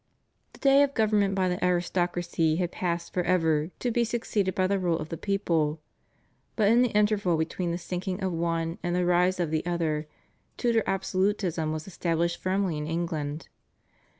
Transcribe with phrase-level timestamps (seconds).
[0.53, 4.65] The day of government by the aristocracy had passed for ever to be succeeded by
[4.65, 5.79] the rule of the people,
[6.55, 10.07] but in the interval between the sinking of one and the rise of the other
[10.57, 13.47] Tudor absolutism was established firmly in England.